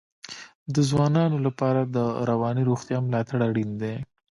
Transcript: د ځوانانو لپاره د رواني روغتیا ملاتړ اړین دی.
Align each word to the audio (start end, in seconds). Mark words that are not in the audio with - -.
د 0.73 0.75
ځوانانو 0.89 1.37
لپاره 1.45 1.81
د 1.95 1.97
رواني 2.29 2.63
روغتیا 2.69 2.97
ملاتړ 3.07 3.37
اړین 3.49 3.71
دی. 3.81 3.95